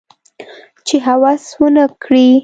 [0.87, 2.27] چې هوس ونه کړي